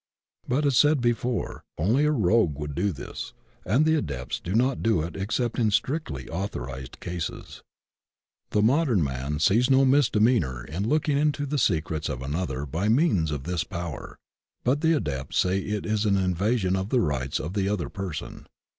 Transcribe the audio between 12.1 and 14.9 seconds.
another by means of this power, but